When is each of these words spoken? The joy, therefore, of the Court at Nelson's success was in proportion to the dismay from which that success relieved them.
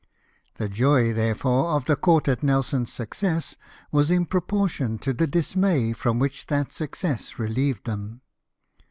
The 0.55 0.67
joy, 0.67 1.13
therefore, 1.13 1.75
of 1.75 1.85
the 1.85 1.95
Court 1.95 2.27
at 2.27 2.41
Nelson's 2.41 2.91
success 2.91 3.55
was 3.91 4.09
in 4.09 4.25
proportion 4.25 4.97
to 4.97 5.13
the 5.13 5.27
dismay 5.27 5.93
from 5.93 6.17
which 6.17 6.47
that 6.47 6.71
success 6.71 7.37
relieved 7.37 7.85
them. 7.85 8.21